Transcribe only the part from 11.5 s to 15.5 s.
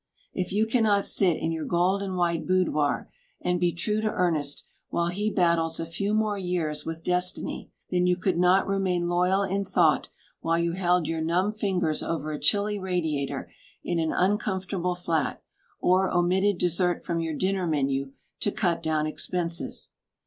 fingers over a chilly radiator in an uncomfortable flat,